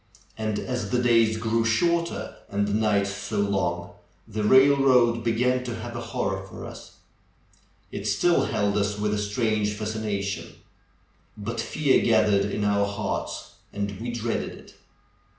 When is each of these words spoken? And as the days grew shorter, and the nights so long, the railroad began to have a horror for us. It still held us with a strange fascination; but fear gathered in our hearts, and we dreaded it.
And 0.35 0.57
as 0.57 0.89
the 0.89 0.99
days 0.99 1.37
grew 1.37 1.63
shorter, 1.63 2.35
and 2.49 2.67
the 2.67 2.73
nights 2.73 3.11
so 3.13 3.37
long, 3.39 3.91
the 4.27 4.43
railroad 4.43 5.23
began 5.23 5.63
to 5.65 5.75
have 5.75 5.95
a 5.95 6.01
horror 6.01 6.43
for 6.47 6.65
us. 6.65 6.93
It 7.91 8.07
still 8.07 8.45
held 8.45 8.75
us 8.79 8.97
with 8.97 9.13
a 9.13 9.19
strange 9.19 9.75
fascination; 9.75 10.55
but 11.37 11.61
fear 11.61 12.03
gathered 12.03 12.45
in 12.45 12.63
our 12.63 12.87
hearts, 12.87 13.51
and 13.71 13.91
we 14.01 14.09
dreaded 14.09 14.53
it. 14.57 14.73